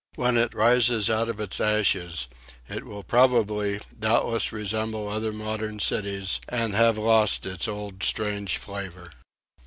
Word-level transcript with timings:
When 0.15 0.35
it 0.35 0.55
rises 0.55 1.11
out 1.11 1.29
of 1.29 1.39
its 1.39 1.61
ashes 1.61 2.25
it 2.67 2.85
will 2.85 3.03
probably 3.03 3.81
doubtless 3.99 4.51
resemble 4.51 5.07
other 5.07 5.31
modern 5.31 5.77
cities 5.79 6.39
and 6.49 6.73
have 6.73 6.97
lost 6.97 7.45
its 7.45 7.67
old 7.67 8.01
strange 8.01 8.57
flavor. 8.57 9.11